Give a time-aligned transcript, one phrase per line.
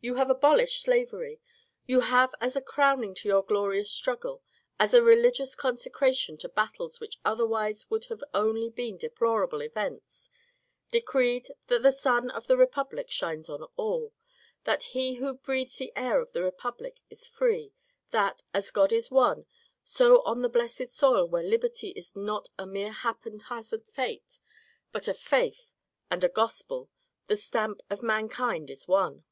[0.00, 1.40] You have abolished slavery;
[1.84, 4.44] you have as a crowning to your glorious struggle,
[4.78, 10.30] as a religious consecration to battles which otherwise would have only been deplorable events,
[10.92, 14.12] de creed that the sun of the Republic shines on all,
[14.62, 17.72] that he who breathes the air of the Republic is free,
[18.12, 19.46] that, as God is one,
[19.82, 24.38] so on the blessed soil where liberty is not a mere hap and hsLzsLTd Jate^
[24.92, 25.72] but a faith
[26.08, 26.88] and a gospel,
[27.26, 29.24] the stamp of mankind is one.